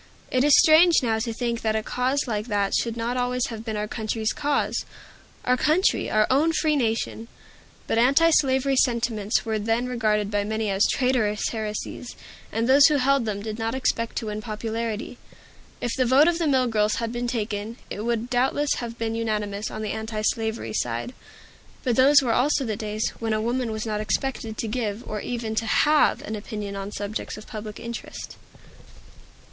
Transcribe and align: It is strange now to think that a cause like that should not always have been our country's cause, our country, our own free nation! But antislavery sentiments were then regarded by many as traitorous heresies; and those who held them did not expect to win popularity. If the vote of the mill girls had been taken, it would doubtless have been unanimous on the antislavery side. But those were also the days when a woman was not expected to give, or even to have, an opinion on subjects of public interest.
It 0.31 0.43
is 0.43 0.57
strange 0.57 1.03
now 1.03 1.19
to 1.19 1.31
think 1.31 1.61
that 1.61 1.75
a 1.75 1.83
cause 1.83 2.23
like 2.27 2.47
that 2.47 2.73
should 2.73 2.97
not 2.97 3.17
always 3.17 3.49
have 3.49 3.63
been 3.63 3.77
our 3.77 3.87
country's 3.87 4.33
cause, 4.33 4.83
our 5.45 5.55
country, 5.55 6.09
our 6.09 6.25
own 6.31 6.53
free 6.53 6.75
nation! 6.75 7.27
But 7.85 7.99
antislavery 7.99 8.75
sentiments 8.77 9.45
were 9.45 9.59
then 9.59 9.85
regarded 9.85 10.31
by 10.31 10.43
many 10.43 10.71
as 10.71 10.87
traitorous 10.87 11.49
heresies; 11.49 12.15
and 12.51 12.67
those 12.67 12.87
who 12.87 12.95
held 12.95 13.25
them 13.25 13.43
did 13.43 13.59
not 13.59 13.75
expect 13.75 14.15
to 14.15 14.25
win 14.25 14.41
popularity. 14.41 15.19
If 15.81 15.93
the 15.95 16.03
vote 16.05 16.27
of 16.27 16.39
the 16.39 16.47
mill 16.47 16.65
girls 16.65 16.95
had 16.95 17.11
been 17.11 17.27
taken, 17.27 17.77
it 17.91 18.03
would 18.03 18.27
doubtless 18.27 18.73
have 18.77 18.97
been 18.97 19.13
unanimous 19.13 19.69
on 19.69 19.83
the 19.83 19.93
antislavery 19.93 20.73
side. 20.73 21.13
But 21.83 21.95
those 21.95 22.23
were 22.23 22.33
also 22.33 22.65
the 22.65 22.75
days 22.75 23.09
when 23.19 23.33
a 23.33 23.39
woman 23.39 23.71
was 23.71 23.85
not 23.85 24.01
expected 24.01 24.57
to 24.57 24.67
give, 24.67 25.07
or 25.07 25.21
even 25.21 25.53
to 25.53 25.67
have, 25.67 26.23
an 26.23 26.35
opinion 26.35 26.75
on 26.75 26.91
subjects 26.91 27.37
of 27.37 27.45
public 27.45 27.79
interest. 27.79 28.37